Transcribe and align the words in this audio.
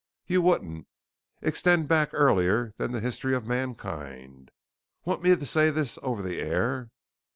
_""You 0.25 0.41
wouldn't 0.41 0.87
extend 1.43 1.87
back 1.87 2.09
earlier 2.13 2.73
than 2.77 2.91
the 2.91 3.01
history 3.01 3.35
of 3.35 3.45
Mankind. 3.45 4.49
_want 5.05 5.21
me 5.21 5.35
to 5.35 5.45
say 5.45 5.69
this 5.69 5.99
over 6.01 6.23
the 6.23 6.41
air? 6.41 6.89